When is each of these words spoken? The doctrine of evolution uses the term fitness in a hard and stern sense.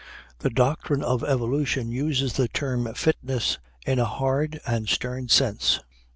The 0.39 0.49
doctrine 0.49 1.03
of 1.03 1.23
evolution 1.23 1.91
uses 1.91 2.33
the 2.33 2.47
term 2.47 2.91
fitness 2.95 3.59
in 3.85 3.99
a 3.99 4.05
hard 4.05 4.59
and 4.65 4.89
stern 4.89 5.27
sense. 5.29 5.79